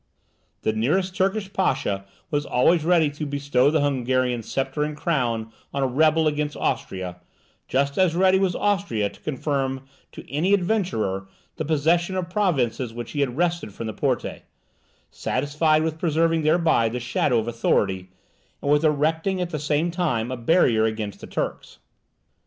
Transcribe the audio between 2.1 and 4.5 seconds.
was always ready to bestow the Hungarian